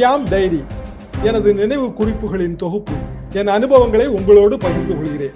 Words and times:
Shyam 0.00 0.28
diary 0.30 0.64
எனது 1.22 1.54
நினைவு 1.54 1.86
குறிப்புகளின் 1.86 2.56
தொகுப்பு. 2.56 2.92
என் 3.32 3.46
அனுபவங்களை 3.46 4.06
உங்களோடு 4.06 4.58
பகிர்ந்து 4.58 4.94
கொள்கிறேன். 4.94 5.34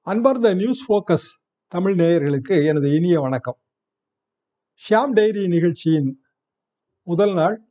அன்பார்ந்த 0.00 0.54
நியூஸ் 0.54 0.80
ஃபோக்கஸ் 0.86 1.26
தமிழ் 1.68 2.00
நேயர்களுக்கு 2.00 2.66
எனது 2.66 2.94
இனிய 2.94 3.20
வணக்கம். 3.20 3.58
ஷியாம் 4.84 5.12
டைரி 5.12 5.46
நிகழ்ச்சியின் 5.46 6.24
முதல் 7.02 7.34
நாள் 7.34 7.62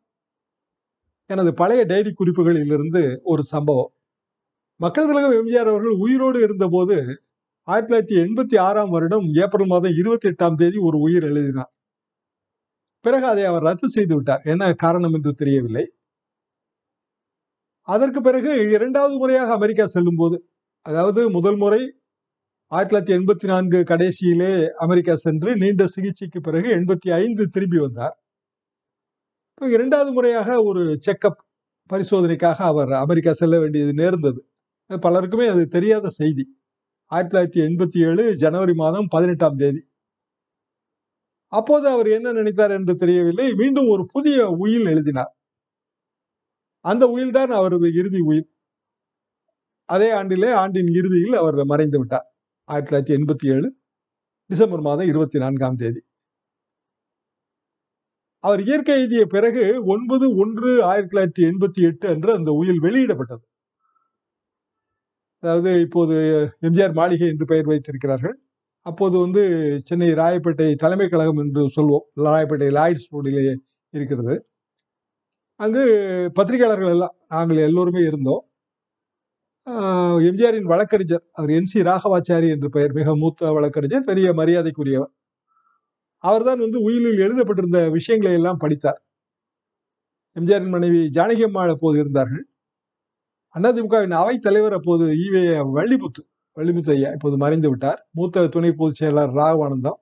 எனது 1.25 1.53
பழைய 1.53 1.83
டைரி 1.83 2.13
குறிப்புகளிலிருந்து 2.19 3.17
ஒரு 3.23 3.43
சம்பவம். 3.43 3.91
மக்கள் 4.75 5.07
திலகம் 5.07 5.35
எம்ஜிஆர் 5.39 5.71
அவர்கள் 5.73 5.97
உயிரோடு 5.97 6.43
இருந்தபோது 6.43 7.21
ஆயிரத்தி 7.63 7.91
தொள்ளாயிரத்தி 7.93 8.23
எண்பத்தி 8.23 8.59
ஆறாம் 8.59 8.89
வருடம் 8.89 9.33
ஏப்ரல் 9.33 9.67
மாதம் 9.67 9.97
இருபத்தி 9.97 10.29
எட்டாம் 10.29 10.55
தேதி 10.55 10.77
ஒரு 10.77 10.97
உயிர் 10.97 11.23
எழுதினார். 11.23 11.73
பிறகு 13.05 13.25
அதை 13.25 13.43
அவர் 13.45 13.63
ரத்து 13.63 13.87
செய்து 13.89 14.15
விட்டார். 14.15 14.43
என்ன 14.43 14.73
காரணம் 14.73 15.13
என்று 15.13 15.31
தெரியவில்லை. 15.33 15.85
அதற்கு 17.87 18.21
பிறகு 18.21 18.51
இரண்டாவது 18.69 19.15
முறையாக 19.17 19.51
அமெரிக்கா 19.53 19.85
செல்லும் 19.87 20.15
போது 20.15 20.37
அதாவது 20.85 21.21
முதல் 21.29 21.57
முறை 21.57 21.81
ஆயிரத்தி 22.71 22.91
தொள்ளாயிரத்தி 22.95 23.17
எண்பத்தி 23.17 23.45
நான்கு 23.47 23.79
கடைசியிலே 23.91 24.51
அமெரிக்கா 24.75 25.15
சென்று 25.15 25.55
நீண்ட 25.55 25.87
சிகிச்சைக்கு 25.87 26.39
பிறகு 26.41 26.67
எண்பத்தி 26.75 27.09
ஐந்து 27.11 27.43
திரும்பி 27.47 27.77
வந்தார். 27.77 28.15
இப்போ 29.53 29.67
இரண்டாவது 29.69 30.11
முறையாக 30.13 30.49
ஒரு 30.63 30.83
செக்கப் 31.05 31.41
பரிசோதனைக்காக 31.89 32.59
அவர் 32.71 32.91
அமெரிக்கா 32.93 33.33
செல்ல 33.33 33.59
வேண்டியது 33.59 33.93
நேர்ந்தது. 33.93 34.41
பலருக்குமே 34.89 35.47
அது 35.47 35.63
தெரியாத 35.67 36.09
செய்தி. 36.19 36.45
ஆயிரத்தி 37.11 37.33
தொள்ளாயிரத்தி 37.33 37.65
எண்பத்தி 37.67 37.99
ஏழு 38.09 38.23
ஜனவரி 38.35 38.73
மாதம் 38.73 39.07
பதினெட்டாம் 39.09 39.57
தேதி. 39.57 39.81
அப்போது 41.53 41.85
அவர் 41.93 42.09
என்ன 42.17 42.27
நினைத்தார் 42.39 42.73
என்று 42.77 42.93
தெரியவில்லை. 42.95 43.47
மீண்டும் 43.61 43.89
ஒரு 43.93 44.03
புதிய 44.13 44.37
உயில் 44.63 44.87
எழுதினார். 44.93 45.31
அந்த 46.85 47.03
உயில் 47.15 47.35
தான் 47.37 47.51
அவரது 47.59 47.87
இறுதி 47.99 48.21
உயில். 48.29 48.47
அதே 49.89 50.09
ஆண்டிலே 50.19 50.49
ஆண்டின் 50.63 50.91
இறுதியில் 50.99 51.35
அவர் 51.41 51.57
மறைந்து 51.73 51.97
விட்டார். 51.99 52.27
ஆயிரத்தி 52.69 52.91
தொள்ளாயிரத்தி 52.91 53.15
எண்பத்தி 53.19 53.47
ஏழு 53.55 53.67
டிசம்பர் 54.49 54.83
மாதம் 54.87 55.09
இருபத்தி 55.11 55.37
நான்காம் 55.43 55.79
தேதி. 55.81 56.01
அவர் 58.43 58.61
இயற்கை 58.67 58.93
எழுதிய 58.97 59.23
பிறகு 59.35 59.63
ஒன்பது 59.93 60.25
ஒன்று 60.43 60.69
ஆயிரத்தி 60.89 61.11
தொள்ளாயிரத்தி 61.13 61.43
எண்பத்தி 61.49 61.81
எட்டு 61.89 62.05
அன்று 62.13 62.31
அந்த 62.37 62.51
உயில் 62.61 62.81
வெளியிடப்பட்டது. 62.85 63.43
அதாவது 65.43 65.71
இப்போது 65.85 66.15
எம்ஜிஆர் 66.67 66.95
மாளிகை 66.99 67.27
என்று 67.33 67.45
பெயர் 67.51 67.69
வைத்திருக்கிறார்கள். 67.71 68.35
அப்போது 68.85 69.15
வந்து 69.23 69.41
சென்னை 69.87 70.07
ராயப்பேட்டை 70.19 70.67
தலைமை 70.83 71.07
கழகம் 71.09 71.41
என்று 71.43 71.63
சொல்வோம். 71.75 72.05
ராயப்பேட்டை 72.27 72.69
லாய்ட்ஸ் 72.77 73.09
ரோடிலே 73.15 73.43
இருக்கிறது. 73.93 74.35
அங்கு 75.59 75.83
பத்திரிகையாளர்கள் 76.37 76.93
எல்லாம் 76.95 77.15
நாங்கள் 77.33 77.59
எல்லோருமே 77.67 78.01
இருந்தோம். 78.09 78.41
எம்ஜிஆரின் 80.29 80.69
வழக்கறிஞர் 80.71 81.23
அவர் 81.37 81.51
என் 81.57 81.69
சி 81.71 81.79
ராகவாச்சாரி 81.89 82.47
என்று 82.55 82.69
பெயர் 82.69 82.95
மிக 82.99 83.15
மூத்த 83.23 83.51
வழக்கறிஞர் 83.57 84.07
பெரிய 84.09 84.27
மரியாதைக்குரியவர். 84.39 85.11
அவர்தான் 86.23 86.63
வந்து 86.65 86.79
உயிலில் 86.87 87.21
எழுதப்பட்டிருந்த 87.25 87.79
விஷயங்களை 87.97 88.33
எல்லாம் 88.39 88.61
படித்தார். 88.63 88.99
எம்ஜிஆரின் 90.35 90.73
மனைவி 90.75 91.01
ஜானகி 91.17 91.43
அம்மாள் 91.47 91.73
அப்போது 91.75 91.97
இருந்தார்கள். 92.03 92.43
அதிமுகவின் 93.55 94.15
அவை 94.21 94.35
தலைவர் 94.47 94.75
அப்போது 94.79 95.05
ஈவே 95.23 95.43
வள்ளிபுத்து. 95.77 96.21
வள்ளிமுத்து 96.57 96.91
ஐயா 96.95 97.09
இப்போது 97.11 97.37
மறைந்து 97.37 97.69
விட்டார். 97.69 97.99
மூத்த 98.11 98.47
துணை 98.47 98.71
பொதுச் 98.71 98.99
செயலாளர் 99.01 99.35
ராகவானந்தம் 99.39 99.99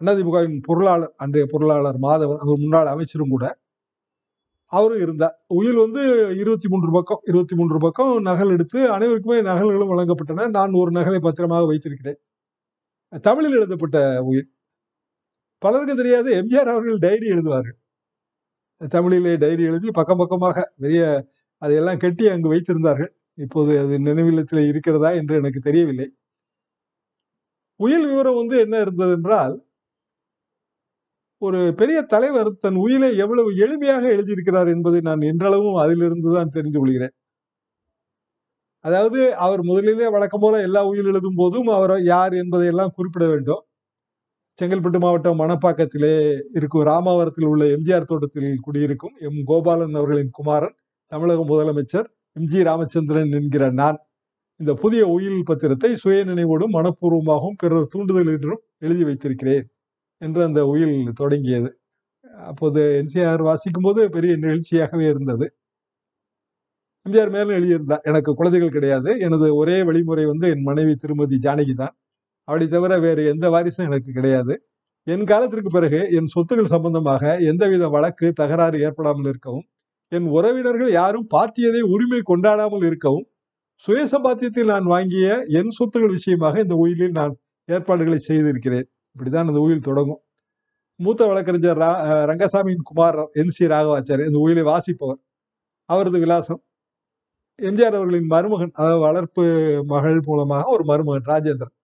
அண்ணாதிமுகவின் 0.00 0.56
பொருளாளர் 0.62 1.12
அன்றைய 1.16 1.44
பொருளாளர் 1.52 1.98
மாதவன் 2.06 2.40
அவர் 2.44 2.62
முன்னாள் 2.64 2.90
அமைச்சரும் 2.94 3.32
கூட. 3.34 3.44
அவரும் 4.72 5.00
இருந்தார். 5.00 5.36
உயில் 5.58 5.78
வந்து 5.84 6.02
இருபத்தி 6.38 6.68
மூன்று 6.68 6.90
பக்கம் 6.92 7.20
இருபத்தி 7.24 7.54
மூன்று 7.56 7.78
பக்கம் 7.78 8.12
நகல் 8.22 8.50
எடுத்து 8.50 8.78
அனைவருக்குமே 8.96 9.38
நகல்களும் 9.50 9.92
வழங்கப்பட்டன. 9.92 10.48
நான் 10.56 10.72
ஒரு 10.72 10.90
நகலை 10.90 11.20
பத்திரமாக 11.20 11.66
வைத்திருக்கிறேன். 11.66 12.18
தமிழில் 13.28 13.56
எழுதப்பட்ட 13.58 13.98
உயிர் 14.30 14.48
பலருக்கு 15.62 15.94
தெரியாது 15.96 16.30
எம்ஜிஆர் 16.40 16.72
அவர்கள் 16.74 16.98
டைரி 16.98 17.26
எழுதுவார்கள். 17.28 17.78
தமிழிலே 18.94 19.36
டைரி 19.36 19.62
எழுதி 19.70 19.90
பக்கம் 19.90 20.20
பக்கமாக 20.22 20.58
பெரிய 20.84 21.02
அதையெல்லாம் 21.62 22.02
கட்டி 22.04 22.24
அங்கு 22.28 22.48
வைத்திருந்தார்கள். 22.54 23.12
இப்போது 23.38 23.72
அது 23.82 23.94
நினைவிலத்தில் 24.00 24.68
இருக்கிறதா 24.70 25.10
என்று 25.20 25.34
எனக்கு 25.36 25.60
தெரியவில்லை. 25.60 26.06
உயில் 27.80 28.06
விவரம் 28.10 28.38
வந்து 28.40 28.56
என்ன 28.64 28.76
இருந்தது 28.80 29.14
என்றால் 29.18 29.54
ஒரு 31.42 31.58
பெரிய 31.80 31.98
தலைவர் 32.12 32.50
தன் 32.64 32.78
உயிலை 32.84 33.10
எவ்வளவு 33.24 33.50
எளிமையாக 33.64 34.04
எழுதியிருக்கிறார் 34.14 34.68
என்பதை 34.74 35.00
நான் 35.00 35.22
என்றளவும் 35.30 35.78
அதிலிருந்து 35.82 36.30
தான் 36.36 36.52
தெரிந்து 36.56 36.78
கொள்கிறேன். 36.78 37.14
அதாவது 38.84 39.20
அவர் 39.36 39.62
முதலிலே 39.62 40.08
வழக்கம் 40.08 40.42
போல 40.44 40.60
எல்லா 40.62 40.80
உயில் 40.90 41.08
எழுதும் 41.12 41.38
போதும் 41.40 41.68
அவர் 41.68 41.94
யார் 42.04 42.34
என்பதை 42.34 42.66
எல்லாம் 42.66 42.94
குறிப்பிட 42.96 43.24
வேண்டும். 43.26 43.62
செங்கல்பட்டு 44.58 44.98
மாவட்டம் 45.00 45.40
மணப்பாக்கத்திலே 45.40 46.14
இருக்கும் 46.58 46.84
ராமாவரத்தில் 46.84 47.48
உள்ள 47.52 47.64
எம்ஜிஆர் 47.76 48.10
தோட்டத்தில் 48.12 48.50
குடியிருக்கும் 48.66 49.14
எம். 49.26 49.40
கோபாலன் 49.50 49.96
அவர்களின் 50.00 50.32
குமாரன் 50.38 50.76
தமிழக 51.12 51.40
முதலமைச்சர் 51.52 52.08
எம். 52.36 52.48
ஜி. 52.50 52.58
ராமச்சந்திரன் 52.62 53.30
என்கிற 53.32 53.64
நான் 53.72 53.98
இந்த 54.60 54.72
புதிய 54.74 55.02
உயில் 55.08 55.40
பத்திரத்தை 55.48 55.90
சுய 55.94 56.18
நினைவோடும் 56.24 56.74
மனப்பூர்வமாகவும் 56.76 57.58
பிறர் 57.62 57.90
தூண்டுதல் 57.94 58.30
என்றும் 58.34 58.62
எழுதி 58.80 59.04
வைத்திருக்கிறேன் 59.04 59.66
என்று 60.22 60.40
அந்த 60.44 60.60
உயில் 60.66 60.96
தொடங்கியது. 61.20 61.70
அப்போது 62.46 62.82
என்சிஆர் 63.00 63.44
வாசிக்கும் 63.48 63.86
போது 63.86 64.02
பெரிய 64.16 64.32
நிகழ்ச்சியாகவே 64.36 65.06
இருந்தது. 65.12 65.46
எம்ஜிஆர் 67.06 67.32
மேலும் 67.34 67.56
எழுதியிருந்தார் 67.56 68.04
எனக்கு 68.04 68.30
குழந்தைகள் 68.34 68.74
கிடையாது. 68.76 69.10
எனது 69.26 69.48
ஒரே 69.56 69.76
வழிமுறை 69.88 70.24
வந்து 70.24 70.46
என் 70.54 70.64
மனைவி 70.68 70.94
திருமதி 70.96 71.36
ஜானகி 71.44 71.74
தான். 71.74 71.94
அவளை 72.48 72.66
தவிர 72.68 72.92
வேறு 72.98 73.22
எந்த 73.26 73.46
வாரிசும் 73.50 73.88
எனக்கு 73.90 74.10
கிடையாது. 74.12 74.54
என் 75.06 75.24
காலத்திற்கு 75.24 75.70
பிறகு 75.70 76.00
என் 76.18 76.30
சொத்துக்கள் 76.34 76.72
சம்பந்தமாக 76.74 77.22
எந்தவித 77.50 77.84
வழக்கு 77.88 78.28
தகராறு 78.40 78.78
ஏற்படாமல் 78.86 79.28
இருக்கவும் 79.32 79.66
என் 80.12 80.26
உறவினர்கள் 80.36 80.90
யாரும் 81.00 81.26
பாத்தியதை 81.34 81.80
உரிமை 81.94 82.20
கொண்டாடாமல் 82.30 82.84
இருக்கவும் 82.88 83.26
சுயசம்பாத்தியத்தில் 83.84 84.70
நான் 84.72 84.86
வாங்கிய 84.92 85.26
என் 85.58 85.72
சொத்துக்கள் 85.78 86.14
விஷயமாக 86.18 86.60
இந்த 86.64 86.74
உயிலில் 86.82 87.16
நான் 87.18 87.32
ஏற்பாடுகளை 87.68 88.18
செய்திருக்கிறேன். 88.28 88.86
இப்படிதான் 89.16 89.48
அந்த 89.50 89.60
உயில் 89.66 89.86
தொடங்கும். 89.88 90.20
மூத்த 91.00 91.22
வழக்கறிஞர் 91.30 91.80
ரா 91.82 91.90
ரங்கசாமியின் 92.30 92.84
குமார் 92.90 93.18
என் 93.40 93.52
சி 93.56 93.64
ராகவாச்சாரி 93.72 94.24
இந்த 94.28 94.38
உயிலை 94.44 94.64
வாசிப்பவர். 94.70 95.20
அவரது 95.88 96.18
விலாசம் 96.24 96.60
எம்ஜிஆர் 97.58 97.96
அவர்களின் 97.98 98.30
மருமகன் 98.34 98.72
அதாவது 98.78 99.00
வளர்ப்பு 99.06 99.44
மகள் 99.92 100.18
மூலமாக 100.28 100.64
ஒரு 100.76 100.84
மருமகன் 100.90 101.28
ராஜேந்திரன். 101.32 101.74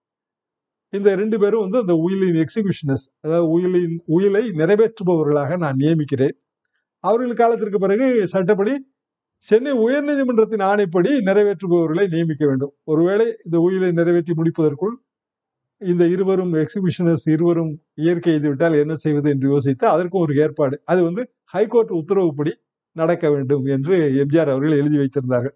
இந்த 0.93 1.09
ரெண்டு 1.21 1.37
பேரும் 1.43 1.63
வந்து 1.65 1.79
அந்த 1.83 1.93
உயிலின் 2.05 2.39
எக்ஸிகியூஷனஸ் 2.43 3.05
அதாவது 3.25 3.47
உயிலின் 3.55 3.95
உயிலை 4.15 4.43
நிறைவேற்றுபவர்களாக 4.61 5.57
நான் 5.63 5.79
நியமிக்கிறேன். 5.83 6.35
அவர்கள் 7.03 7.39
காலத்திற்கு 7.41 7.79
பிறகு 7.85 8.07
சட்டப்படி 8.33 8.73
சென்னை 9.47 9.71
உயர்நீதிமன்றத்தின் 9.85 10.63
ஆணைப்படி 10.71 11.11
நிறைவேற்றுபவர்களை 11.27 12.05
நியமிக்க 12.13 12.43
வேண்டும். 12.49 12.73
ஒருவேளை 12.91 13.25
இந்த 13.45 13.57
உயிரை 13.65 13.89
நிறைவேற்றி 13.99 14.33
முடிப்பதற்குள் 14.39 14.93
இந்த 15.81 16.03
இருவரும் 16.13 16.53
எக்ஸிபிஷனர்ஸ் 16.61 17.25
இருவரும் 17.33 17.71
இயற்கை 18.03 18.31
எழுதிவிட்டால் 18.33 18.77
என்ன 18.83 18.93
செய்வது 19.03 19.29
என்று 19.33 19.47
யோசித்து 19.53 19.85
அதற்கும் 19.93 20.23
ஒரு 20.25 20.33
ஏற்பாடு. 20.43 20.75
அது 20.91 21.01
வந்து 21.07 21.23
ஹைகோர்ட் 21.53 21.91
உத்தரவுப்படி 21.99 22.53
நடக்க 22.95 23.25
வேண்டும் 23.33 23.65
என்று 23.75 23.95
எம்ஜிஆர் 24.23 24.51
அவர்கள் 24.53 24.79
எழுதி 24.81 24.97
வைத்திருந்தார்கள். 25.01 25.55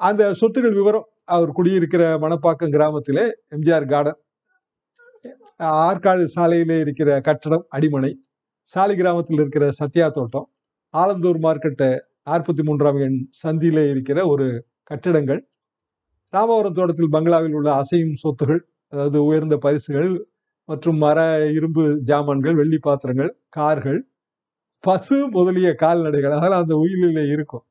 அந்த 0.00 0.22
சொத்துக்கள் 0.40 0.78
விவரம் 0.80 1.06
அவர் 1.34 1.56
குடியிருக்கிற 1.58 2.02
மணப்பாக்கம் 2.24 2.74
கிராமத்திலே 2.76 3.24
எம்ஜிஆர் 3.56 3.90
கார்டன் 3.92 4.20
ஆற்காடு 5.86 6.24
சாலையிலே 6.36 6.76
இருக்கிற 6.84 7.10
கட்டடம் 7.28 7.64
அடிமனை 7.76 8.12
சாலி 8.74 8.94
கிராமத்தில் 8.96 9.40
இருக்கிற 9.40 9.64
சத்யா 9.70 10.06
தோட்டம் 10.08 10.46
ஆலந்தூர் 10.94 11.38
மார்க்கெட்டு 11.38 11.88
நாற்பத்தி 12.24 12.62
மூன்றாம் 12.68 12.98
எண் 13.06 13.16
சந்தியிலே 13.42 13.84
இருக்கிற 13.90 14.18
ஒரு 14.26 14.46
கட்டிடங்கள் 14.90 15.40
ராமவரம் 16.32 16.76
தோட்டத்தில் 16.78 17.10
பங்களாவில் 17.10 17.56
உள்ள 17.58 17.68
அசையும் 17.72 18.16
சொத்துகள் 18.22 18.60
அதாவது 18.92 19.18
உயர்ந்த 19.24 19.56
பரிசுகள் 19.56 20.10
மற்றும் 20.68 20.98
மர 21.04 21.18
இரும்பு 21.58 21.84
ஜாமான்கள் 22.10 22.58
வெள்ளி 22.60 22.78
பாத்திரங்கள் 22.78 23.32
கார்கள் 23.48 24.00
பசு 24.84 25.16
முதலிய 25.36 25.70
கால்நடைகள் 25.82 26.34
அதெல்லாம் 26.36 26.62
அந்த 26.64 26.74
உயிலிலே 26.84 27.24
இருக்கும். 27.34 27.64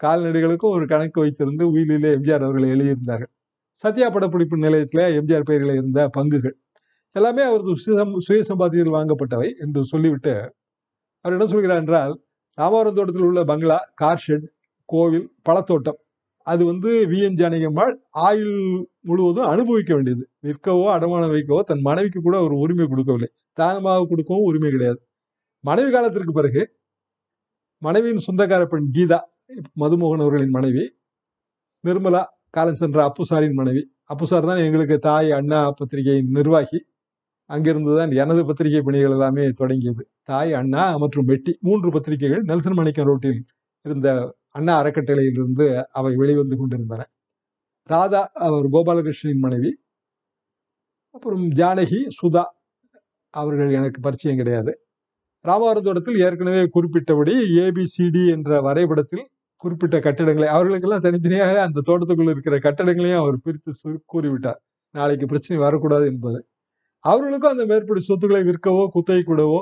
கால்நடைகளுக்கும் 0.00 0.74
ஒரு 0.76 0.86
கணக்கு 0.92 1.18
வைத்திருந்து 1.24 1.64
உயிலிலே 1.72 2.10
எம்ஜிஆர் 2.16 2.44
அவர்களை 2.46 2.68
எழுதியிருந்தார்கள். 2.74 3.30
சத்யா 3.84 4.06
படப்பிடிப்பு 4.14 4.56
நிலையத்தில் 4.66 5.04
எம்ஜிஆர் 5.18 5.48
பெயரில் 5.50 5.74
இருந்த 5.78 6.00
பங்குகள். 6.16 6.56
எல்லாமே 7.16 7.42
அவரது 7.42 7.72
சுய 8.26 8.40
சம்பாத்தியத்தில் 8.48 8.96
வாங்கப்பட்டவை 8.96 9.48
என்று 9.56 9.80
சொல்லிவிட்டு 9.84 10.32
அவர் 11.24 11.34
என்ன 11.36 11.46
சொல்கிறார் 11.46 11.80
என்றால் 11.82 12.14
ராமவரம் 12.58 12.96
தோட்டத்தில் 12.98 13.26
உள்ள 13.28 13.40
பங்களா 13.44 13.78
கார் 13.94 14.22
ஷெட் 14.26 14.46
கோவில் 14.88 15.26
பழத்தோட்டம் 15.46 15.98
அது 16.46 16.62
வந்து 16.64 16.90
வி. 17.10 17.18
என். 17.26 17.38
ஜானகியம்மாள் 17.40 17.94
ஆயுள் 18.24 18.52
முழுவதும் 19.00 19.48
அனுபவிக்க 19.52 19.90
வேண்டியது. 19.94 20.24
விற்கவோ 20.42 20.84
அடமானம் 20.96 21.32
வைக்கவோ 21.34 21.60
தன் 21.70 21.80
மனைவிக்கு 21.80 22.20
கூட 22.22 22.36
அவர் 22.38 22.54
உரிமை 22.64 22.86
கொடுக்கவில்லை. 22.86 23.28
தானமாக 23.58 24.06
கொடுக்கவும் 24.08 24.46
உரிமை 24.50 24.70
கிடையாது. 24.70 24.98
மனைவி 25.64 25.90
காலத்திற்கு 25.90 26.32
பிறகு 26.32 26.62
மனைவியின் 27.82 28.24
சொந்தக்கார 28.26 28.62
பெண் 28.66 28.90
கீதா 28.96 29.18
மதுமோகன் 29.80 30.22
அவர்களின் 30.24 30.54
மனைவி 30.58 30.84
நிர்மலா 31.84 32.22
காலம் 32.50 32.80
சென்ற 32.82 32.98
அப்புசாரின் 33.08 33.56
மனைவி. 33.60 33.82
அப்புசார் 34.12 34.48
தான் 34.50 34.62
எங்களுக்கு 34.66 34.96
தாய் 35.08 35.30
அண்ணா 35.32 35.60
பத்திரிகையின் 35.72 36.30
நிர்வாகி. 36.38 36.78
அங்கிருந்து 37.46 37.96
தான் 37.96 38.10
எனது 38.10 38.46
பத்திரிகை 38.46 38.80
பணிகள் 38.80 39.10
எல்லாமே 39.10 39.50
தொடங்கியது. 39.50 40.08
தாய் 40.22 40.52
அண்ணா 40.52 40.96
மற்றும் 40.96 41.24
வெட்டி 41.24 41.58
மூன்று 41.60 41.90
பத்திரிகைகள் 41.90 42.42
நெல்சன் 42.42 42.74
மணிக்கன் 42.74 43.06
ரோட்டில் 43.06 43.44
இருந்த 43.84 44.36
அண்ணா 44.48 44.82
அறக்கட்டளையிலிருந்து 44.82 45.82
அவை 45.92 46.14
வெளிவந்து 46.16 46.56
கொண்டிருந்தன. 46.56 47.06
ராதா 47.82 48.30
அவர் 48.32 48.68
கோபாலகிருஷ்ணனின் 48.68 49.38
மனைவி 49.38 49.82
அப்புறம் 51.10 51.50
ஜானகி 51.50 52.08
சுதா 52.22 52.44
அவர்கள் 53.30 53.72
எனக்கு 53.72 54.00
பரிச்சயம் 54.00 54.36
கிடையாது. 54.36 54.80
ராமாவரம் 55.48 55.82
தோட்டத்தில் 55.82 56.18
ஏற்கனவே 56.18 56.62
குறிப்பிட்டபடி 56.62 57.34
ஏபிசிடி 57.58 58.30
என்ற 58.30 58.60
வரைபடத்தில் 58.60 59.28
குறிப்பிட்ட 59.56 59.98
கட்டிடங்களை 59.98 60.48
அவர்களுக்கெல்லாம் 60.48 61.00
தனித்தனியாக 61.00 61.62
அந்த 61.62 61.80
தோட்டத்துக்குள் 61.86 62.30
இருக்கிற 62.30 62.58
கட்டிடங்களையும் 62.58 63.18
அவர் 63.18 63.40
பிரித்து 63.40 63.72
சு- 63.72 64.00
கூறிவிட்டார். 64.12 64.60
நாளைக்கு 64.90 65.26
பிரச்சனை 65.26 65.62
வரக்கூடாது 65.62 66.06
என்பது. 66.06 66.46
அவர்களுக்கும் 67.10 67.52
அந்த 67.54 67.64
மேற்படி 67.70 68.00
சொத்துக்களை 68.08 68.42
விற்கவோ 68.48 68.84
குத்தகை 68.94 69.22
கூடவோ 69.24 69.60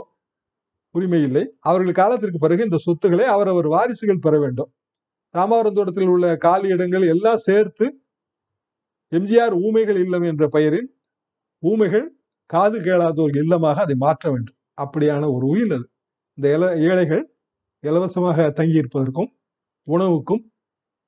உரிமை 0.94 1.20
இல்லை 1.29 1.44
அவர்கள் 1.69 1.99
காலத்திற்கு 2.00 2.38
பிறகு 2.38 2.62
இந்த 2.69 2.79
சொத்துக்களை 2.87 3.26
அவரவர் 3.35 3.69
வாரிசுகள் 3.75 4.25
பெற 4.26 4.35
வேண்டும். 4.44 4.70
ராமாவரம் 5.35 5.76
தோட்டத்தில் 5.79 6.12
உள்ள 6.14 6.26
காலி 6.46 6.69
இடங்கள் 6.75 7.05
எல்லாம் 7.14 7.41
சேர்த்து 7.49 7.87
எம்ஜிஆர் 9.12 9.55
ஊமைகள் 9.67 9.99
இல்லம் 10.05 10.26
என்ற 10.31 10.44
பெயரில் 10.49 10.88
ஊமைகள் 11.62 12.06
காது 12.50 12.79
கேளாதோர் 12.81 13.37
இல்லமாக 13.43 13.82
அதை 13.87 13.96
மாற்ற 14.05 14.25
வேண்டும். 14.31 14.56
அப்படியான 14.79 15.25
ஒரு 15.37 15.46
உயில் 15.52 15.75
அது. 15.76 15.87
இந்த 16.38 16.46
இல 16.56 16.64
ஏழைகள் 16.88 17.25
இலவசமாக 17.85 18.46
தங்கியிருப்பதற்கும் 18.58 19.31
உணவுக்கும் 19.87 20.43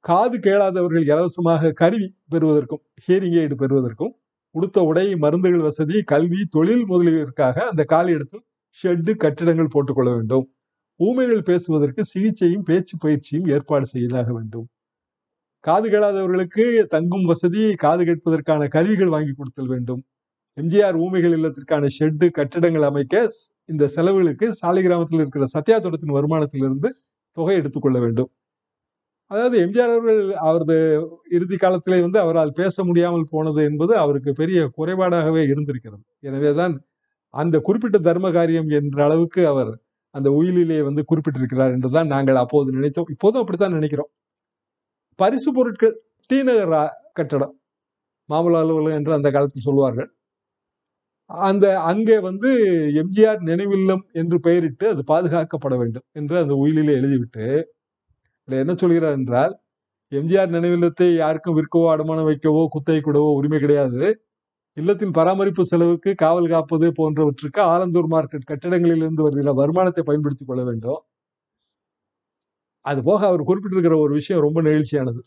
காது 0.04 0.36
கேளாதவர்கள் 0.38 1.04
இலவசமாக 1.10 1.72
கருவி 1.80 2.08
பெறுவதற்கும் 2.32 2.82
ஹியரிங் 3.04 3.36
எய்டு 3.40 3.56
பெறுவதற்கும் 3.62 4.12
உடுத்த 4.56 4.78
உடை 4.90 5.06
மருந்துகள் 5.24 5.64
வசதி 5.68 5.96
கல்வி 6.12 6.40
தொழில் 6.54 6.84
முதலியவதற்காக 6.90 7.56
அந்த 7.70 7.82
காலி 7.92 8.12
இடத்தில் 8.16 8.44
ஷெட்டு 8.78 9.12
கட்டிடங்கள் 9.24 9.72
போட்டுக்கொள்ள 9.74 10.10
வேண்டும். 10.16 10.46
ஊமைகள் 11.00 11.42
பேசுவதற்கு 11.42 12.02
சிகிச்சையும் 12.04 12.64
பேச்சு 12.68 12.94
பயிற்சியும் 12.98 13.48
ஏற்பாடு 13.54 13.86
செய்யலாக 13.92 14.28
வேண்டும். 14.36 14.66
காது 15.64 15.86
கேளாதவர்களுக்கு 15.90 16.64
தங்கும் 16.94 17.24
வசதி 17.24 17.62
காது 17.84 18.02
கேட்பதற்கான 18.04 18.68
கருவிகள் 18.68 19.12
வாங்கி 19.14 19.32
கொடுத்தல் 19.32 19.70
வேண்டும். 19.74 20.02
எம்ஜிஆர் 20.58 20.98
ஊமைகள் 21.04 21.34
இல்லத்திற்கான 21.38 21.88
ஷெட்டு 21.98 22.26
கட்டிடங்கள் 22.30 22.88
அமைக்க 22.90 23.14
இந்த 23.72 23.84
செலவுகளுக்கு 23.96 24.46
சாலை 24.60 24.82
கிராமத்தில் 24.82 25.22
இருக்கிற 25.24 25.46
சத்யா 25.46 25.78
தோட்டத்தின் 25.78 26.16
வருமானத்திலிருந்து 26.18 26.90
தொகை 27.36 27.56
எடுத்துக்கொள்ள 27.60 27.98
வேண்டும். 28.04 28.30
அதாவது 29.30 29.56
எம்ஜிஆர் 29.64 29.92
அவர்கள் 29.92 30.20
அவரது 30.42 30.76
இறுதி 31.30 31.56
காலத்திலே 31.56 31.98
வந்து 32.00 32.18
அவரால் 32.20 32.52
பேச 32.52 32.84
முடியாமல் 32.84 33.30
போனது 33.32 33.60
என்பது 33.70 33.92
அவருக்கு 34.04 34.30
பெரிய 34.32 34.58
குறைபாடாகவே 34.76 35.42
இருந்திருக்கிறது. 35.52 36.02
எனவேதான் 36.22 36.74
அந்த 37.34 37.56
குறிப்பிட்ட 37.60 37.98
தர்ம 38.00 38.26
காரியம் 38.30 38.70
என்ற 38.78 38.98
அளவுக்கு 39.06 39.42
அவர் 39.52 39.72
அந்த 40.14 40.28
உயிலிலே 40.32 40.78
வந்து 40.88 41.02
குறிப்பிட்டிருக்கிறார் 41.10 41.74
என்றுதான் 41.76 42.12
நாங்கள் 42.14 42.38
அப்போது 42.44 42.68
நினைத்தோம். 42.78 43.10
இப்போதும் 43.14 43.42
அப்படித்தான் 43.42 43.76
நினைக்கிறோம். 43.78 44.10
பரிசு 45.18 45.50
பொருட்கள் 45.56 45.94
டி 46.30 46.38
நகர் 46.48 46.74
கட்டடம் 47.18 47.54
மாமல்ல 48.28 48.62
அலுவலகம் 48.62 48.98
என்று 49.00 49.12
அந்த 49.18 49.28
காலத்தில் 49.30 49.66
சொல்வார்கள் 49.68 50.08
அந்த 51.30 51.66
அங்கே 51.82 52.16
வந்து 52.20 52.50
எம்ஜிஆர் 53.02 53.40
நினைவில்லம் 53.42 54.02
என்று 54.12 54.36
பெயரிட்டு 54.40 54.84
அது 54.92 55.02
பாதுகாக்கப்பட 55.04 55.74
வேண்டும் 55.82 56.06
என்று 56.12 56.36
அந்த 56.42 56.54
உயிலிலே 56.62 56.94
எழுதிவிட்டு 57.00 57.46
இதுல 58.48 58.60
என்ன 58.62 58.74
சொல்கிறார் 58.80 59.16
என்றால் 59.18 59.52
எம்ஜிஆர் 60.12 60.52
நினைவில்லத்தை 60.56 61.08
யாருக்கும் 61.22 61.56
விற்கவோ 61.58 61.86
அடமானம் 61.94 62.28
வைக்கவோ 62.30 62.62
குத்தகை 62.74 63.00
கூடவோ 63.02 63.30
உரிமை 63.38 63.58
கிடையாது. 63.64 64.02
இல்லத்தின் 64.76 65.14
பராமரிப்பு 65.18 65.62
செலவுக்கு 65.72 66.10
காவல் 66.24 66.52
காப்பது 66.54 66.86
போன்றவற்றுக்கு 66.98 67.60
ஆலந்தூர் 67.74 68.10
மார்க்கெட் 68.14 68.48
கட்டிடங்களிலிருந்து 68.50 69.26
வருகிற 69.26 69.52
வருமானத்தை 69.60 70.04
பயன்படுத்திக் 70.10 70.50
கொள்ள 70.50 70.62
வேண்டும். 70.70 71.00
அது 72.84 73.00
போக 73.08 73.20
அவர் 73.30 73.48
குறிப்பிட்டிருக்கிற 73.48 73.96
ஒரு 74.04 74.12
விஷயம் 74.18 74.44
ரொம்ப 74.46 74.58
நெகிழ்ச்சியானது. 74.68 75.20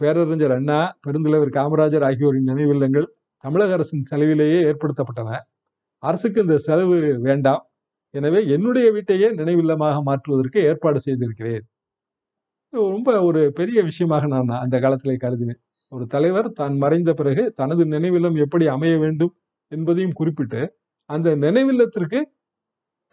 பேரறிஞர் 0.00 0.54
அண்ணா 0.58 0.78
பெருந்தலைவர் 1.06 1.52
காமராஜர் 1.58 2.06
ஆகியோரின் 2.10 2.48
நினைவில்லங்கள் 2.52 3.08
தமிழக 3.44 3.72
அரசின் 3.78 4.06
செலவிலேயே 4.10 4.58
ஏற்படுத்தப்பட்டன. 4.70 5.30
அரசுக்கு 6.02 6.40
இந்த 6.46 6.56
செலவு 6.68 6.96
வேண்டாம். 7.28 7.62
எனவே 8.14 8.40
என்னுடைய 8.56 8.88
வீட்டையே 8.96 9.28
நினைவில்லமாக 9.40 9.96
மாற்றுவதற்கு 10.08 10.60
ஏற்பாடு 10.70 11.00
செய்திருக்கிறேன். 11.06 11.64
ரொம்ப 12.72 13.08
ஒரு 13.28 13.40
பெரிய 13.58 13.78
விஷயமாக 13.88 14.26
நான் 14.34 14.50
அந்த 14.64 14.76
காலத்திலே 14.80 15.16
கருதினேன். 15.24 15.60
ஒரு 15.92 16.04
தலைவர் 16.14 16.48
தான் 16.60 16.76
மறைந்த 16.82 17.10
பிறகு 17.12 17.42
தனது 17.60 17.82
நினைவிலம் 17.86 18.36
எப்படி 18.44 18.64
அமைய 18.74 18.94
வேண்டும் 18.98 19.32
என்பதையும் 19.72 20.16
குறிப்பிட்டு 20.20 20.60
அந்த 21.10 21.28
நினைவில்லத்திற்கு 21.44 22.20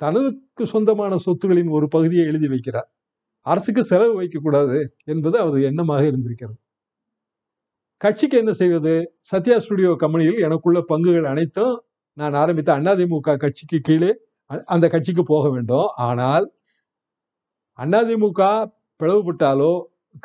தனதுக்கு 0.01 0.63
சொந்தமான 0.73 1.13
சொத்துகளின் 1.25 1.71
ஒரு 1.77 1.85
பகுதியை 1.95 2.25
எழுதி 2.31 2.47
வைக்கிறார். 2.47 2.87
அரசுக்கு 3.45 3.81
செலவு 3.91 4.13
வைக்கக்கூடாது 4.21 4.77
என்பது 5.13 5.35
அவரது 5.41 5.61
எண்ணமாக 5.69 6.01
இருந்திருக்கிறது. 6.09 6.57
கட்சிக்கு 8.01 8.35
என்ன 8.41 8.51
செய்வது? 8.53 8.93
சத்யா 9.31 9.55
ஸ்டுடியோ 9.59 9.91
கம்பெனியில் 10.03 10.39
எனக்குள்ள 10.47 10.79
பங்குகள் 10.91 11.27
அனைத்தும் 11.33 11.73
நான் 12.17 12.35
ஆரம்பித்த 12.43 12.75
அதிமுக 12.93 13.35
கட்சிக்கு 13.43 13.77
கீழே 13.87 14.11
அந்த 14.73 14.85
கட்சிக்கு 14.93 15.23
போக 15.33 15.45
வேண்டும். 15.55 15.87
ஆனால் 16.07 16.45
அதிமுக 17.79 18.41
பிளவுபட்டாலோ 18.99 19.71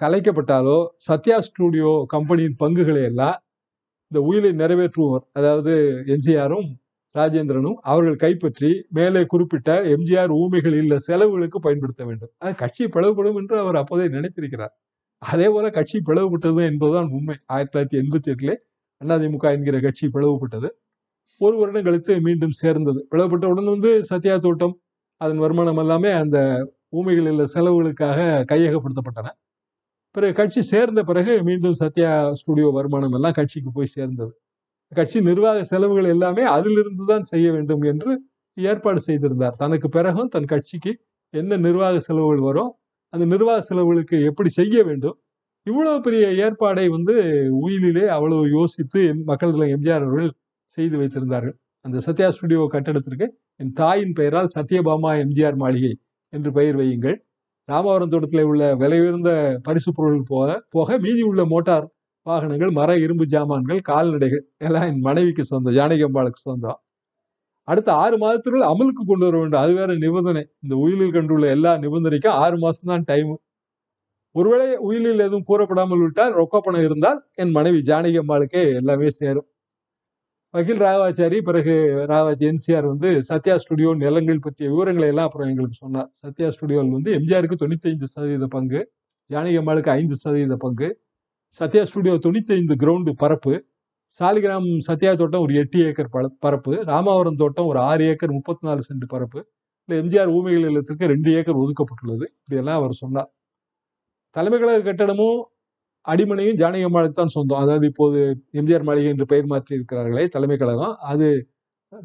கலைக்கப்பட்டாலோ 0.02 0.78
சத்யா 1.06 1.36
ஸ்டுடியோ 1.38 1.92
கம்பெனியின் 2.06 2.56
பங்குகளை 2.56 3.02
எல்லாம் 3.02 3.36
இந்த 4.10 4.20
உயிலை 4.20 4.50
நிறைவேற்றுவோர் 4.62 5.24
அதாவது 5.32 5.72
என்சிஆரும் 6.06 6.68
ராஜேந்திரனும் 7.14 7.76
அவர்கள் 7.82 8.16
கைப்பற்றி 8.16 8.70
மேலே 8.88 9.20
குறிப்பிட்ட 9.26 9.70
எம்ஜிஆர் 9.94 10.32
ஊமைகள் 10.38 10.76
இல்ல 10.82 10.94
செலவுகளுக்கு 10.98 11.58
பயன்படுத்த 11.60 12.02
வேண்டும். 12.04 12.32
அது 12.38 12.54
கட்சி 12.54 12.84
பிளவுபடும் 12.86 13.38
என்று 13.40 13.56
அவர் 13.58 13.78
அப்போதே 13.82 14.06
நினைத்திருக்கிறார். 14.08 14.72
அதே 15.22 15.46
போல 15.48 15.66
கட்சி 15.70 15.98
பிளவுபட்டது 16.08 16.62
என்பதுதான் 16.70 17.08
உண்மை. 17.18 17.36
ஆயிரத்தி 17.46 17.74
தொள்ளாயிரத்தி 17.74 17.98
எண்பத்தி 18.02 18.30
எட்டுல 18.34 18.52
அதிமுக 19.00 19.46
என்கிற 19.56 19.76
கட்சி 19.80 20.06
பிளவுபட்டது. 20.16 20.68
ஒரு 21.40 21.56
வருடம் 21.60 21.86
கழித்து 21.88 22.12
மீண்டும் 22.20 22.56
சேர்ந்தது. 22.62 23.00
பிளவுபட்ட 23.12 23.46
உடன் 23.52 23.72
வந்து 23.74 23.90
சத்யா 24.10 24.36
தோட்டம் 24.38 24.74
அதன் 25.20 25.42
வருமானம் 25.44 25.80
எல்லாமே 25.84 26.10
அந்த 26.22 26.38
ஊமைகள் 26.94 27.46
செலவுகளுக்காக 27.54 28.18
கையகப்படுத்தப்பட்டன. 28.52 29.28
பிறகு 30.14 30.32
கட்சி 30.32 30.62
சேர்ந்த 30.62 31.02
பிறகு 31.02 31.42
மீண்டும் 31.42 31.72
சத்யா 31.72 32.10
ஸ்டுடியோ 32.32 32.68
வருமானம் 32.68 33.12
எல்லாம் 33.12 33.32
கட்சிக்கு 33.32 33.70
போய் 33.72 33.86
சேர்ந்தது. 33.86 34.32
கட்சி 34.92 35.20
நிர்வாக 35.20 35.64
செலவுகள் 35.64 36.04
எல்லாமே 36.04 36.42
அதிலிருந்து 36.42 37.04
தான் 37.06 37.22
செய்ய 37.22 37.52
வேண்டும் 37.52 37.82
என்று 37.82 38.12
ஏற்பாடு 38.56 39.00
செய்திருந்தார். 39.00 39.56
தனக்கு 39.58 39.88
பிறகும் 39.88 40.28
தன் 40.28 40.44
கட்சிக்கு 40.44 40.92
என்ன 41.34 41.56
நிர்வாக 41.56 42.00
செலவுகள் 42.00 42.38
வரும் 42.38 42.72
அந்த 43.12 43.24
நிர்வாக 43.26 43.60
செலவுகளுக்கு 43.60 44.22
எப்படி 44.24 44.48
செய்ய 44.48 44.82
வேண்டும் 44.84 45.16
இவ்வளவு 45.66 46.00
பெரிய 46.00 46.24
ஏற்பாடை 46.44 46.88
வந்து 46.88 47.14
உயிலிலே 47.52 48.08
அவ்வளவு 48.08 48.50
யோசித்து 48.50 49.00
எம்- 49.02 49.24
மக்கள் 49.24 49.52
எம்ஜிஆர் 49.52 50.02
அவர்கள் 50.02 50.30
செய்து 50.76 50.96
வைத்திருந்தார்கள். 50.98 51.56
அந்த 51.80 52.00
சத்யா 52.00 52.30
ஸ்டுடியோ 52.30 52.68
கட்டடத்திற்கு 52.72 53.26
என் 53.56 53.72
தாயின் 53.72 54.12
பெயரால் 54.12 54.54
சத்யபாமா 54.54 55.10
எம்ஜிஆர் 55.22 55.56
மாளிகை 55.56 55.92
என்று 56.34 56.50
பெயர் 56.58 56.78
வையுங்கள். 56.80 57.16
ராமவரம் 57.68 58.12
தோட்டத்தில் 58.12 58.48
உள்ள 58.50 58.64
விலை 58.82 58.98
உயர்ந்த 59.02 59.30
பரிசு 59.66 59.90
பொருள் 59.98 60.22
போக 60.32 60.48
போக 60.76 60.98
மீதி 61.04 61.22
உள்ள 61.30 61.42
மோட்டார் 61.52 61.86
வாகனங்கள் 62.26 62.72
மர 62.78 62.90
இரும்பு 63.04 63.24
ஜாமான்கள் 63.34 63.80
கால்நடைகள் 63.90 64.42
எல்லாம் 64.66 64.86
என் 64.90 65.02
மனைவிக்கு 65.08 65.44
சொந்தம் 65.52 65.76
ஜானகி 65.78 66.04
அம்பாளுக்கு 66.08 66.40
சொந்தம். 66.48 66.78
அடுத்த 67.68 67.90
ஆறு 68.04 68.16
மாதத்திற்குள் 68.22 68.66
அமலுக்கு 68.72 69.02
கொண்டு 69.10 69.24
வர 69.26 69.36
வேண்டும். 69.40 69.62
அது 69.64 69.72
வேற 69.80 69.90
நிபந்தனை. 70.04 70.42
இந்த 70.64 70.74
உயிலில் 70.84 71.14
கண்டுள்ள 71.16 71.46
எல்லா 71.56 71.72
நிபந்தனைக்கும் 71.84 72.38
ஆறு 72.44 72.56
மாசம் 72.64 72.90
தான் 72.92 73.06
டைம் 73.10 73.32
ஒருவேளை 74.34 74.66
உயிலில் 74.88 75.24
எதுவும் 75.26 75.48
கூறப்படாமல் 75.50 76.02
விட்டால் 76.04 76.32
ரொக்க 76.40 76.56
பணம் 76.60 76.84
இருந்தால் 76.88 77.20
என் 77.42 77.52
மனைவி 77.58 77.80
ஜானகி 77.90 78.18
அம்பாளுக்கே 78.22 78.62
எல்லாமே 78.80 79.10
சேரும். 79.20 79.48
வக்கீல் 80.54 80.82
ராகவாச்சாரி 80.84 81.38
பிறகு 81.46 81.72
ராகவாச்சி 82.10 82.44
என்சிஆர் 82.48 82.86
வந்து 82.90 83.08
சத்யா 83.28 83.54
ஸ்டுடியோ 83.62 83.92
நிலங்கள் 84.02 84.42
பற்றிய 84.44 84.66
விவரங்களை 84.72 85.06
எல்லாம் 85.12 85.28
அப்புறம் 85.28 85.48
எங்களுக்கு 85.52 85.76
சொன்னார். 85.84 86.08
சத்யா 86.22 86.48
ஸ்டுடியோவில் 86.56 86.92
வந்து 86.96 87.10
எம்ஜிஆருக்கு 87.18 87.56
தொண்ணூத்தி 87.62 87.88
ஐந்து 87.92 88.06
சதவீத 88.12 88.46
பங்கு 88.54 88.80
ஜானகி 89.30 89.56
அம்மாளுக்கு 89.60 89.90
ஐந்து 90.00 90.16
சதவீத 90.22 90.56
பங்கு 90.64 90.88
சத்யா 91.60 91.82
ஸ்டுடியோ 91.90 92.14
தொண்ணூத்தைந்து 92.26 92.76
கிரவுண்டு 92.82 93.14
பரப்பு 93.22 93.54
சாலிகிராம் 94.20 94.68
சத்யா 94.88 95.12
தோட்டம் 95.22 95.44
ஒரு 95.46 95.54
எட்டு 95.62 95.80
ஏக்கர் 95.88 96.10
பரப்பு 96.44 96.72
ராமாவரம் 96.92 97.40
தோட்டம் 97.42 97.68
ஒரு 97.72 97.80
ஆறு 97.90 98.04
ஏக்கர் 98.12 98.36
முப்பத்தி 98.38 98.64
நாலு 98.68 98.82
சென்ட் 98.88 99.06
பரப்பு 99.14 99.40
இல்லை 99.88 99.96
எம்ஜிஆர் 100.02 100.32
ஊமைகள் 100.36 100.68
இல்லத்திற்கு 100.70 101.10
ரெண்டு 101.14 101.30
ஏக்கர் 101.38 101.60
ஒதுக்கப்பட்டுள்ளது 101.62 102.26
இப்படியெல்லாம் 102.38 102.78
அவர் 102.80 102.94
சொன்னார். 103.02 103.30
தலைமை 104.36 104.58
கழக 104.60 104.84
கட்டடமும் 104.86 105.40
அடிமனையும் 106.06 106.58
ஜானகி 106.60 106.86
அம்மாளுக்கு 106.88 107.18
தான் 107.20 107.34
சொந்தம். 107.36 107.60
அதாவது 107.64 107.86
இப்போது 107.92 108.18
எம்ஜிஆர் 108.60 108.86
மாளிகை 108.88 109.10
என்று 109.14 109.26
பெயர் 109.32 109.50
மாற்றி 109.52 109.72
இருக்கிறார்களே 109.78 110.24
தலைமை 110.34 110.56
கழகம். 110.62 110.94
அது 111.12 111.28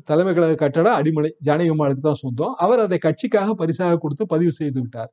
தலைமை 0.10 0.32
கழக 0.38 0.56
கட்டடம் 0.64 0.98
அடிமனை 1.00 1.30
ஜானகி 1.48 1.72
அம்மாளுக்கு 1.74 2.04
தான் 2.10 2.22
சொந்தம். 2.24 2.54
அவர் 2.66 2.84
அதை 2.86 2.98
கட்சிக்காக 3.08 3.56
பரிசாக 3.62 4.00
கொடுத்து 4.04 4.26
பதிவு 4.34 4.54
செய்து 4.60 4.80
விட்டார். 4.84 5.12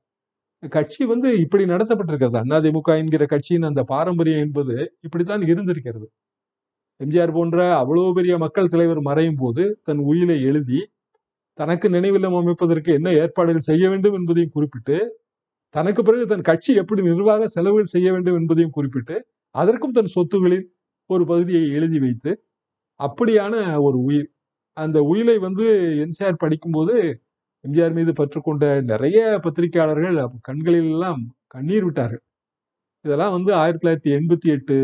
கட்சி 0.63 1.03
வந்து 1.13 1.29
இப்படி 1.45 1.65
நடத்தப்பட்டிருக்கிறது. 1.73 2.39
அதிமுக 2.59 2.91
என்கிற 3.03 3.25
கட்சியின் 3.35 3.69
அந்த 3.71 3.83
பாரம்பரியம் 3.93 4.45
என்பது 4.47 4.77
இப்படித்தான் 5.07 5.43
இருந்திருக்கிறது. 5.53 6.07
எம்ஜிஆர் 7.01 7.37
போன்ற 7.39 7.59
அவ்வளவு 7.81 8.11
பெரிய 8.19 8.35
மக்கள் 8.45 8.73
தலைவர் 8.75 9.01
மறையும் 9.09 9.41
போது 9.43 9.65
தன் 9.89 10.03
உயிரை 10.11 10.39
எழுதி 10.51 10.81
தனக்கு 11.59 11.87
நினைவில்லம் 11.97 12.37
அமைப்பதற்கு 12.41 12.91
என்ன 12.99 13.09
ஏற்பாடுகள் 13.23 13.69
செய்ய 13.69 13.85
வேண்டும் 13.93 14.17
என்பதையும் 14.19 14.55
குறிப்பிட்டு 14.57 14.97
தனக்கு 15.77 16.01
பிறகு 16.03 16.25
தன் 16.27 16.49
கட்சி 16.51 16.73
எப்படி 16.83 17.01
நிர்வாக 17.09 17.47
செலவுகள் 17.55 17.93
செய்ய 17.95 18.09
வேண்டும் 18.15 18.39
என்பதையும் 18.41 18.75
குறிப்பிட்டு 18.77 19.17
அதற்கும் 19.55 19.95
தன் 19.99 20.13
சொத்துகளில் 20.15 20.67
ஒரு 21.11 21.25
பகுதியை 21.31 21.65
எழுதி 21.79 21.99
வைத்து 22.05 22.31
அப்படியான 23.01 23.55
ஒரு 23.87 23.99
உயிர். 24.09 24.29
அந்த 24.77 24.99
உயிரை 25.11 25.37
வந்து 25.47 25.67
என்சிஆர் 26.05 26.43
படிக்கும்போது 26.45 26.95
எம்ஜிஆர் 27.65 27.97
மீது 27.99 28.13
பற்றுக்கொண்ட 28.21 28.65
நிறைய 28.91 29.19
பத்திரிகையாளர்கள் 29.45 30.19
கண்களில் 30.49 30.91
எல்லாம் 30.95 31.23
கண்ணீர் 31.55 31.87
விட்டார்கள். 31.87 32.23
இதெல்லாம் 33.05 33.35
வந்து 33.37 33.53
ஆயிரத்தி 33.63 33.85
தொள்ளாயிரத்தி 33.85 34.13
எண்பத்தி 34.19 34.49
எட்டு 34.57 34.77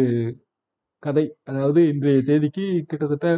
கதை. 1.02 1.25
அதாவது 1.50 1.80
இன்றைய 1.92 2.20
தேதிக்கு 2.30 2.64
கிட்டத்தட்ட 2.90 3.28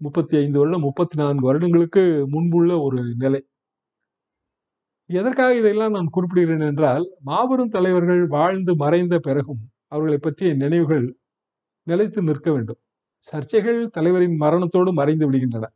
முப்பத்தி 0.00 0.34
ஐந்து 0.42 0.58
வருடம் 0.60 0.86
முப்பத்தி 0.88 1.16
நான்கு 1.22 1.44
வருடங்களுக்கு 1.50 2.02
முன்புள்ள 2.34 2.72
ஒரு 2.86 3.00
நிலை. 3.24 3.40
எதற்காக 5.10 5.56
இதையெல்லாம் 5.56 5.92
நான் 5.92 6.10
குறிப்பிடுகிறேன் 6.16 6.66
என்றால் 6.66 7.04
மாபெரும் 7.20 7.68
தலைவர்கள் 7.68 8.26
வாழ்ந்து 8.26 8.76
மறைந்த 8.76 9.18
பிறகும் 9.18 9.62
அவர்களை 9.86 10.18
பற்றிய 10.18 10.54
நினைவுகள் 10.54 11.06
நிலைத்து 11.86 12.22
நிற்க 12.22 12.52
வேண்டும். 12.52 12.80
சர்ச்சைகள் 13.26 13.80
தலைவரின் 13.86 14.36
மரணத்தோடு 14.36 14.92
மறைந்து 14.92 15.24
விடுகின்றன. 15.30 15.66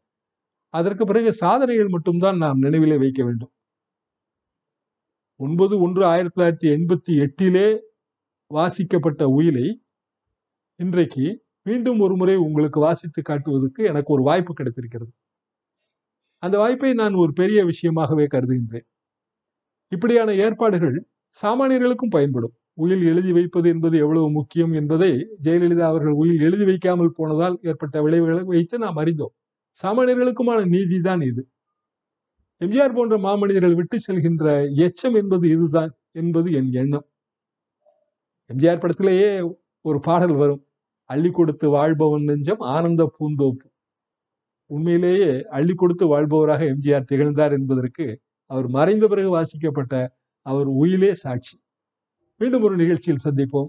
அதற்கு 0.75 1.05
பிறகு 1.05 1.33
சாதனைகள் 1.33 1.89
மட்டும்தான் 1.89 2.37
நாம் 2.37 2.63
நினைவிலே 2.63 2.99
வைக்க 2.99 3.25
வேண்டும். 3.25 3.53
ஒன்பது 5.41 5.81
ஒன்று 5.81 6.03
ஆயிரத்தி 6.05 6.37
தொள்ளாயிரத்தி 6.37 6.69
எண்பத்தி 6.77 7.15
எட்டிலே 7.25 7.69
வாசிக்கப்பட்ட 8.51 9.23
உயிலை 9.29 9.67
இன்றைக்கு 10.81 11.27
மீண்டும் 11.63 12.01
ஒரு 12.01 12.17
முறை 12.17 12.37
உங்களுக்கு 12.37 12.81
வாசித்து 12.81 13.23
காட்டுவதற்கு 13.23 13.85
எனக்கு 13.85 14.13
ஒரு 14.13 14.23
வாய்ப்பு 14.23 14.53
கிடைத்திருக்கிறது. 14.53 15.13
அந்த 16.43 16.59
வாய்ப்பை 16.59 16.93
நான் 16.93 17.15
ஒரு 17.15 17.33
பெரிய 17.33 17.65
விஷயமாகவே 17.65 18.27
கருதுகின்றேன். 18.35 18.87
இப்படியான 19.95 20.31
ஏற்பாடுகள் 20.45 20.97
சாமானியர்களுக்கும் 21.37 22.15
பயன்படும். 22.17 22.55
உயில் 22.83 23.05
எழுதி 23.11 23.31
வைப்பது 23.33 23.67
என்பது 23.69 23.97
எவ்வளவு 24.05 24.29
முக்கியம் 24.31 24.73
என்பதை 24.81 25.11
ஜெயலலிதா 25.45 25.87
அவர்கள் 25.93 26.15
உயில் 26.23 26.41
எழுதி 26.47 26.65
வைக்காமல் 26.71 27.17
போனதால் 27.17 27.57
ஏற்பட்ட 27.71 27.97
விளைவுகளை 28.07 28.43
வைத்து 28.53 28.77
நாம் 28.79 28.99
அறிந்தோம். 29.03 29.35
சாமானியர்களுக்குமான 29.83 30.61
நீதி 30.75 30.99
தான் 31.01 31.23
இது. 31.31 31.43
எம்ஜிஆர் 32.61 32.97
போன்ற 32.97 33.15
மாமனிதர்கள் 33.19 33.79
விட்டு 33.81 33.97
செல்கின்ற 34.07 34.47
எச்சம் 34.87 35.17
என்பது 35.21 35.47
இதுதான் 35.55 35.93
என்பது 36.23 36.49
என் 36.59 36.71
எண்ணம். 36.83 37.07
எம்ஜிஆர் 38.51 38.83
படத்திலேயே 38.83 39.31
ஒரு 39.85 39.99
பாடல் 40.01 40.37
வரும். 40.43 40.63
அள்ளி 41.11 41.31
கொடுத்து 41.31 41.67
வாழ்பவன் 41.77 42.27
நெஞ்சம் 42.31 42.63
ஆனந்த 42.75 43.03
பூந்தோப்பு. 43.17 43.67
உண்மையிலேயே 44.71 45.31
அள்ளி 45.57 45.75
கொடுத்து 45.75 46.05
வாழ்பவராக 46.13 46.63
எம்ஜிஆர் 46.75 47.09
திகழ்ந்தார் 47.11 47.55
என்பதற்கு 47.59 48.07
அவர் 48.47 48.69
மறைந்த 48.69 49.09
பிறகு 49.09 49.31
வாசிக்கப்பட்ட 49.31 50.17
அவர் 50.43 50.67
உயிலே 50.67 51.15
சாட்சி. 51.15 51.63
மீண்டும் 52.37 52.63
ஒரு 52.63 52.77
நிகழ்ச்சியில் 52.77 53.25
சந்திப்போம். 53.25 53.69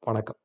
வணக்கம். 0.00 0.36